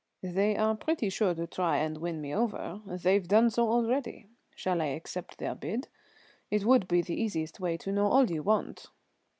"They 0.23 0.57
are 0.57 0.73
pretty 0.75 1.11
sure 1.11 1.35
to 1.35 1.45
try 1.45 1.77
and 1.77 1.99
win 1.99 2.21
me 2.21 2.33
over, 2.33 2.81
they've 2.87 3.27
done 3.27 3.51
so 3.51 3.69
already. 3.69 4.25
Shall 4.55 4.81
I 4.81 4.85
accept 4.85 5.37
their 5.37 5.53
bid? 5.53 5.89
It 6.49 6.65
would 6.65 6.87
be 6.87 7.03
the 7.03 7.21
easiest 7.21 7.59
way 7.59 7.77
to 7.77 7.91
know 7.91 8.07
all 8.07 8.27
you 8.27 8.41
want." 8.41 8.87